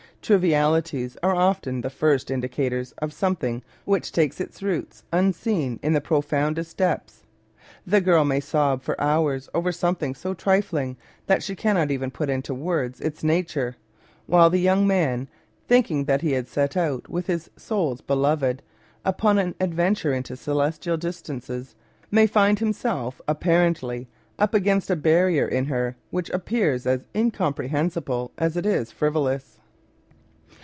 [0.23, 5.93] Trivi alities are often the first indicators of something which takes its roots unseen in
[5.93, 7.25] the profoundest depths.
[7.87, 10.95] The girl may sob for hours over something so trifling
[11.25, 13.77] that she cannot even put into words its nature,
[14.27, 15.27] while the young man,
[15.67, 18.61] thinking that he had set out with his soul's beloved
[19.03, 21.73] upon an adventure into celestial dis tances,
[22.11, 24.07] may find himself apparently
[24.37, 29.57] up against a barrier in her which appears as incomprehensible as it is frivolous.